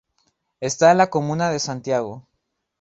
Está 0.61 0.89
en 0.91 0.97
la 0.97 1.11
comuna 1.11 1.51
de 1.51 1.59
Santiago. 1.59 2.27